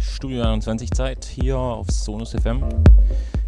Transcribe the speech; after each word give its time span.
Studio 0.00 0.42
21 0.42 0.90
Zeit 0.92 1.24
hier 1.24 1.58
auf 1.58 1.90
Sonus 1.90 2.32
FM. 2.32 2.62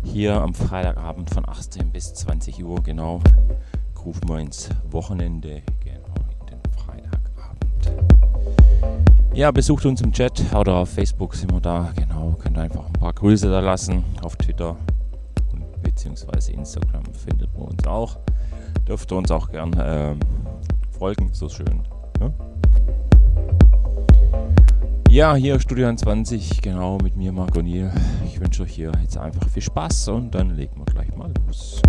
Hier 0.03 0.35
am 0.35 0.53
Freitagabend 0.53 1.31
von 1.31 1.49
18 1.49 1.91
bis 1.91 2.13
20 2.13 2.63
Uhr, 2.65 2.83
genau. 2.83 3.21
Rufen 4.05 4.29
wir 4.29 4.39
ins 4.39 4.69
Wochenende, 4.91 5.63
genau, 5.83 6.15
in 6.41 6.47
den 6.47 6.61
Freitagabend. 6.77 7.93
Ja, 9.33 9.51
besucht 9.53 9.87
uns 9.87 10.01
im 10.03 10.13
Chat 10.13 10.43
oder 10.55 10.75
auf 10.75 10.91
Facebook 10.91 11.35
sind 11.35 11.53
wir 11.53 11.61
da, 11.61 11.93
genau. 11.97 12.37
Könnt 12.39 12.59
einfach 12.59 12.87
ein 12.87 12.93
paar 12.93 13.13
Grüße 13.13 13.49
da 13.49 13.61
lassen. 13.61 14.05
Auf 14.23 14.37
Twitter 14.37 14.77
bzw. 15.83 16.53
Instagram 16.53 17.05
findet 17.13 17.57
man 17.57 17.69
uns 17.69 17.87
auch. 17.87 18.19
Dürft 18.87 19.11
ihr 19.13 19.17
uns 19.17 19.31
auch 19.31 19.51
gern 19.51 19.75
ähm, 19.79 20.21
folgen, 20.91 21.31
so 21.33 21.49
schön. 21.49 21.83
Ja? 22.21 22.33
Ja, 25.17 25.35
hier 25.35 25.59
Studio 25.59 25.91
20, 25.95 26.61
genau 26.61 26.99
mit 27.03 27.17
mir, 27.17 27.33
Marco 27.33 27.63
Niel. 27.63 27.91
Ich 28.27 28.39
wünsche 28.39 28.65
euch 28.65 28.75
hier 28.75 28.93
jetzt 29.01 29.17
einfach 29.17 29.49
viel 29.49 29.63
Spaß 29.63 30.09
und 30.09 30.35
dann 30.35 30.51
legen 30.51 30.77
wir 30.77 30.85
gleich 30.85 31.17
mal 31.17 31.33
los. 31.47 31.81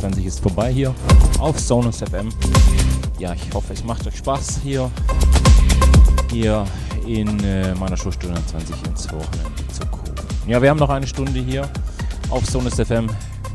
2022 0.00 0.26
ist 0.26 0.40
vorbei 0.40 0.72
hier 0.72 0.94
auf 1.38 1.58
Sonus 1.60 1.98
FM. 1.98 2.30
Ja, 3.18 3.34
ich 3.34 3.52
hoffe, 3.52 3.74
es 3.74 3.84
macht 3.84 4.06
euch 4.06 4.16
Spaß 4.16 4.60
hier, 4.62 4.90
hier 6.30 6.64
in 7.06 7.38
äh, 7.44 7.74
meiner 7.74 7.98
Schulstunde 7.98 8.40
20 8.46 8.86
ins 8.86 9.12
Wochenende 9.12 9.68
zu 9.70 9.86
gucken. 9.86 10.14
Ja, 10.46 10.62
wir 10.62 10.70
haben 10.70 10.78
noch 10.78 10.88
eine 10.88 11.06
Stunde 11.06 11.40
hier 11.40 11.68
auf 12.30 12.46
Sonus 12.46 12.76
FM. 12.76 13.10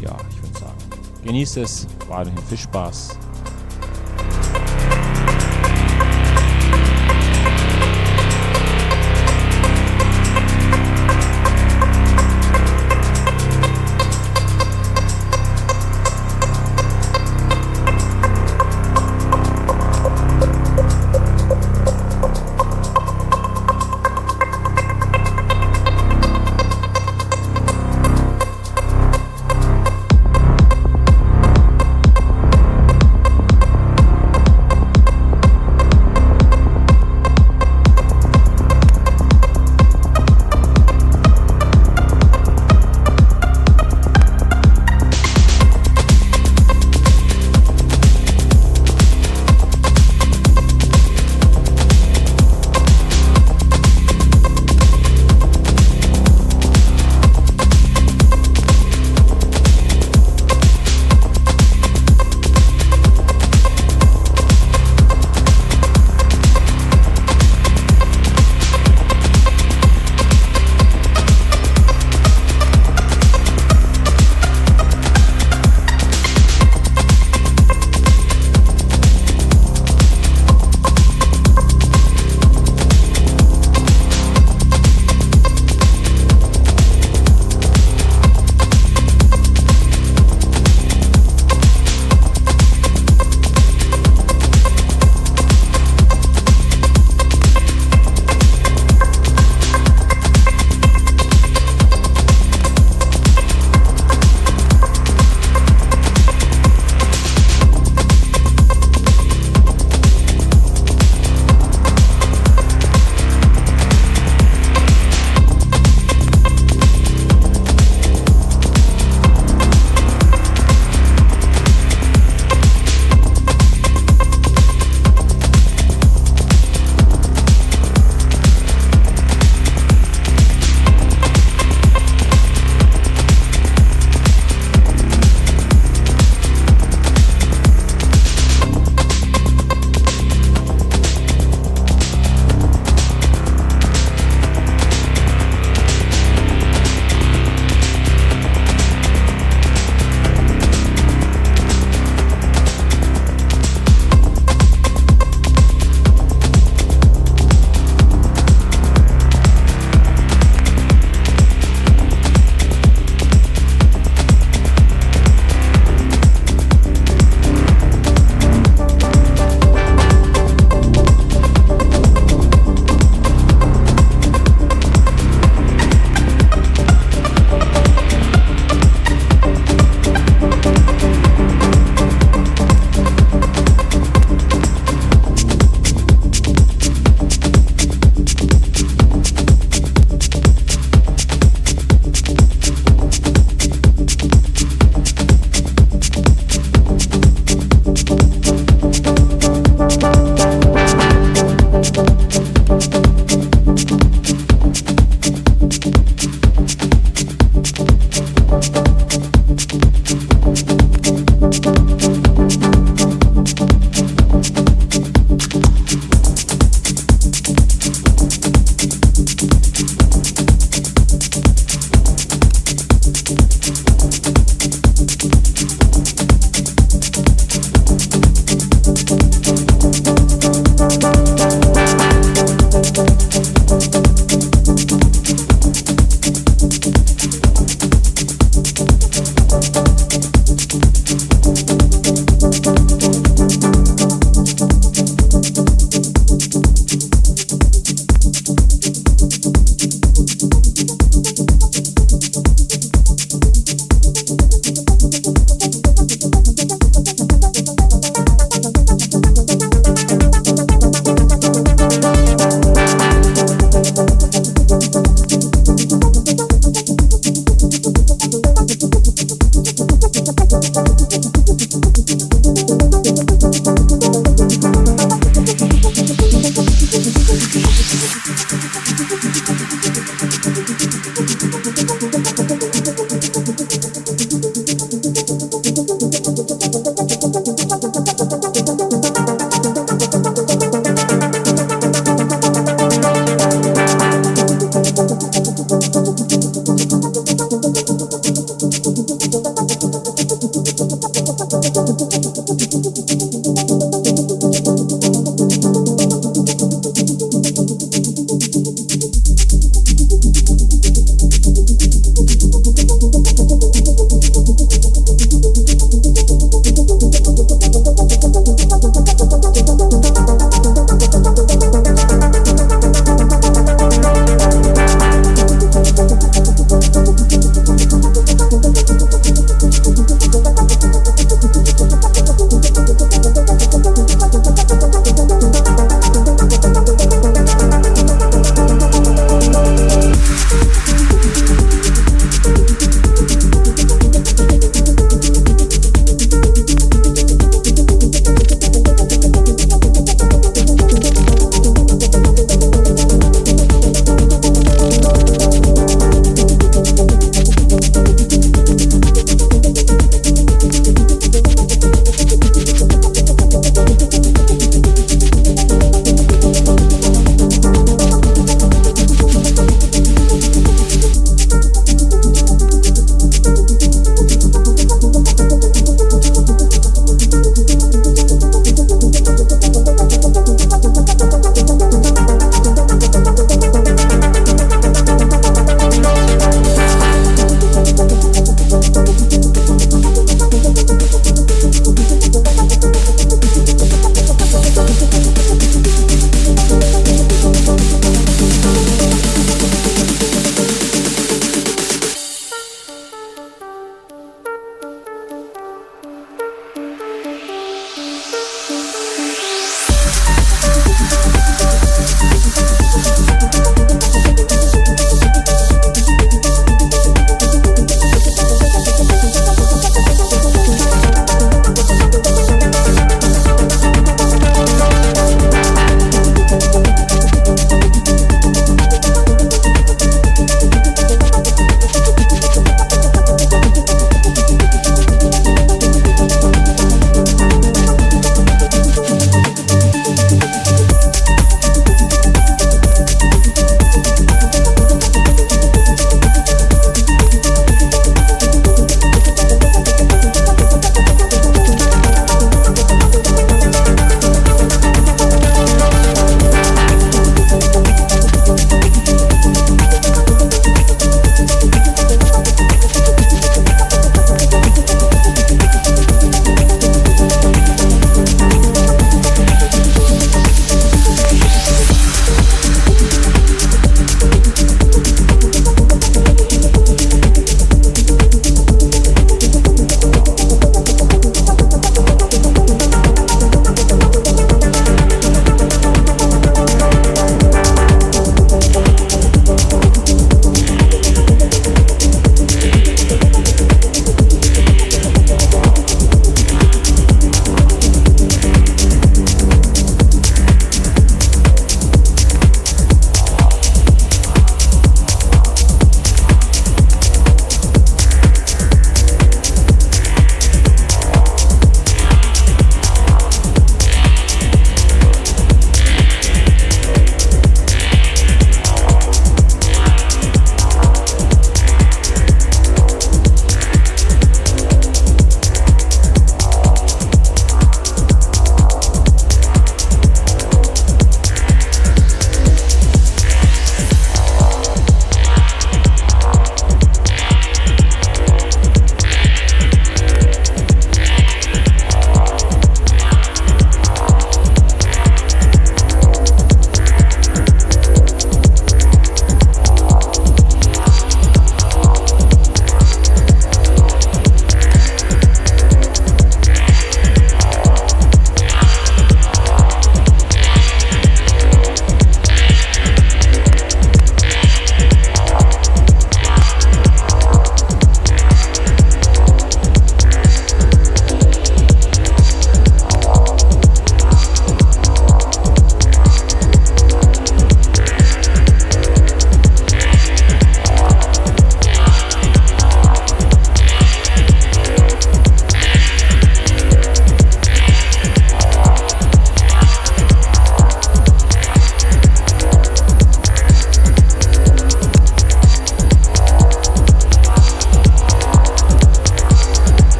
Ja, 0.00 0.16
ich 0.30 0.42
würde 0.42 0.58
sagen, 0.60 0.78
genießt 1.24 1.56
es, 1.56 1.88
weiterhin 2.08 2.38
viel 2.48 2.58
Spaß. 2.58 3.18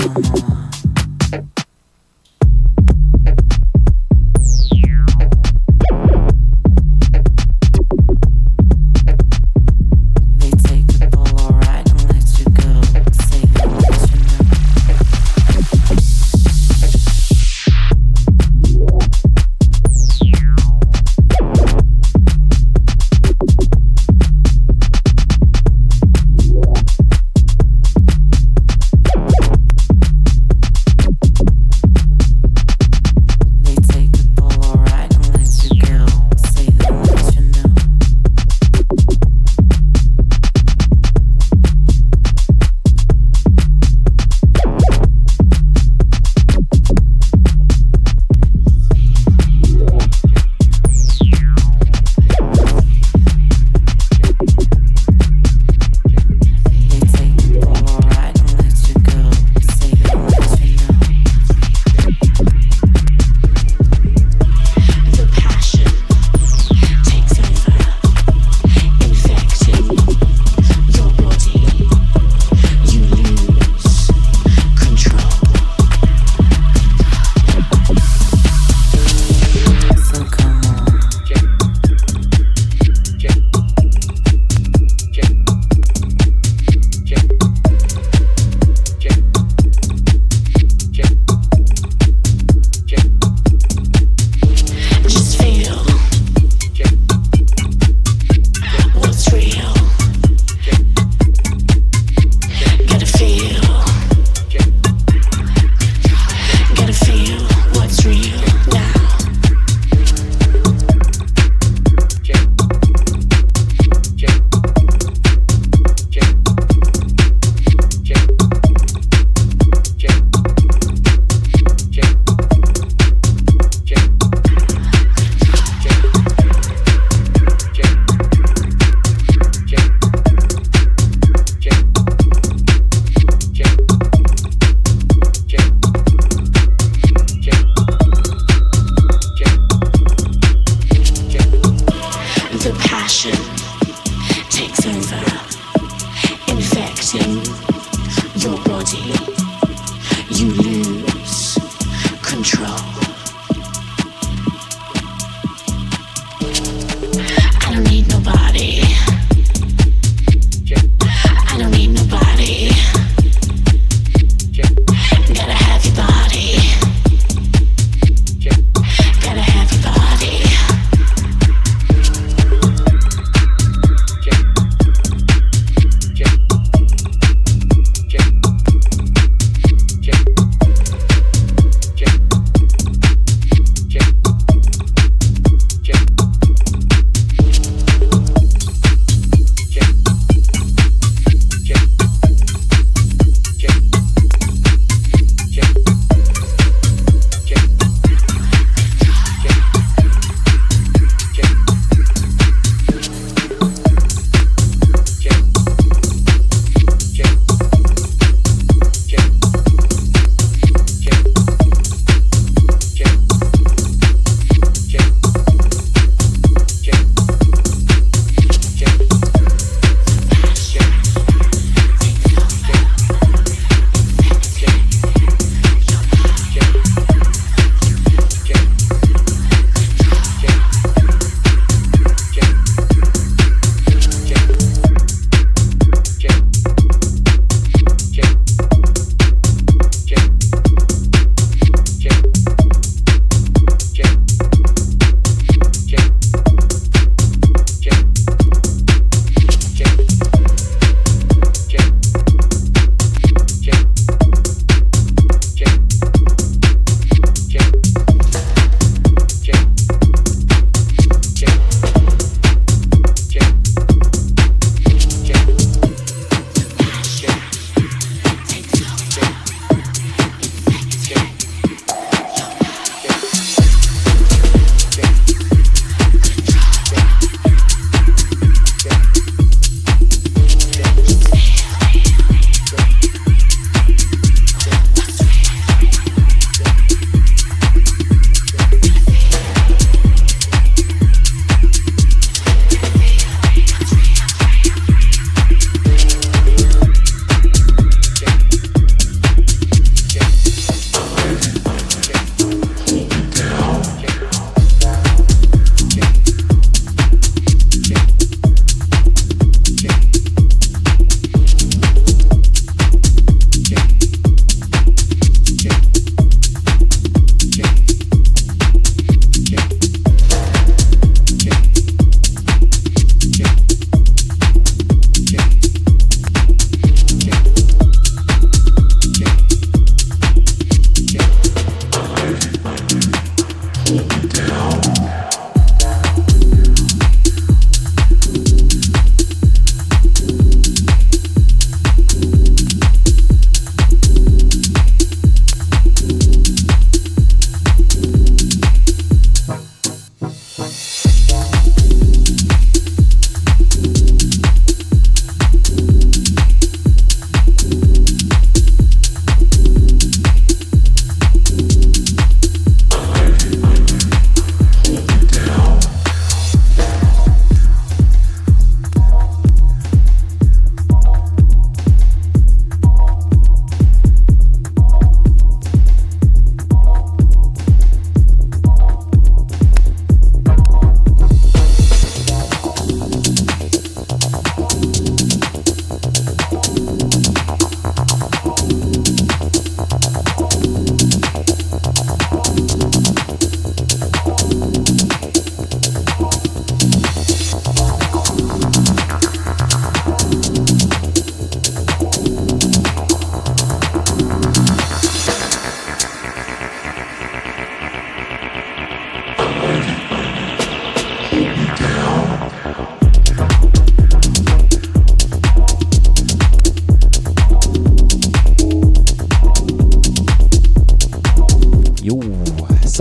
So 0.00 0.69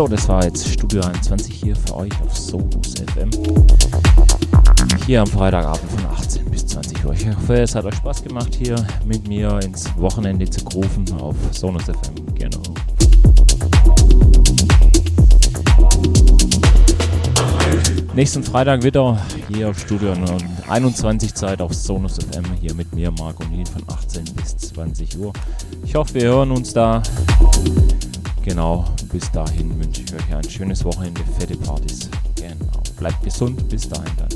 das 0.10 0.28
war 0.28 0.44
jetzt 0.44 0.68
Studio 0.68 1.02
21 1.02 1.54
hier 1.54 1.76
für 1.76 1.96
euch 1.98 2.12
auf 2.24 2.36
Sonus 2.36 2.96
FM. 3.16 3.30
Hier 5.06 5.22
am 5.22 5.28
Freitagabend 5.28 5.92
von 5.92 6.06
18 6.08 6.46
bis 6.50 6.66
20 6.66 7.06
Uhr. 7.06 7.14
Ich 7.14 7.28
hoffe, 7.28 7.62
es 7.62 7.76
hat 7.76 7.86
euch 7.86 7.96
Spaß 7.96 8.24
gemacht, 8.24 8.56
hier 8.56 8.76
mit 9.06 9.28
mir 9.28 9.60
ins 9.64 9.86
Wochenende 9.98 10.50
zu 10.50 10.66
rufen 10.70 11.06
auf 11.20 11.36
Sonus 11.52 11.84
FM. 11.84 12.34
Genau. 12.34 12.62
Nächsten 18.16 18.44
Freitag 18.44 18.84
wieder 18.84 19.18
hier 19.54 19.70
auf 19.70 19.80
Studio 19.80 20.14
21 20.68 21.36
Zeit 21.36 21.62
auf 21.62 21.74
Sonus 21.74 22.18
FM 22.18 22.46
hier 22.60 22.74
mit 22.74 22.94
mir, 22.96 23.12
Marco 23.12 23.44
Nien 23.46 23.66
von 23.66 23.84
18 23.88 24.24
bis 24.36 24.58
20 24.58 25.20
Uhr. 25.20 25.34
Ich 25.84 25.94
hoffe, 25.94 26.16
wir 26.16 26.24
hören 26.24 26.52
uns 26.52 26.74
da. 26.74 27.04
Genau, 28.44 28.86
bis 29.12 29.32
dahin 29.32 29.78
wünsche 29.80 30.04
ich 30.04 30.14
euch 30.14 30.36
ein 30.36 30.50
schönes 30.50 30.84
Wochenende, 30.86 31.22
fette 31.38 31.58
Partys. 31.58 32.10
Genau. 32.36 32.82
Bleibt 32.98 33.24
gesund, 33.24 33.68
bis 33.70 33.88
dahin 33.90 34.12
dann 34.18 34.29